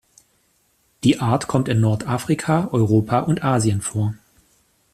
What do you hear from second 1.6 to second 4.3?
in Nordafrika, Europa und Asien vor.